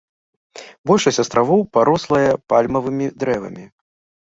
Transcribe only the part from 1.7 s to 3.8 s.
парослая пальмавымі дрэвамі.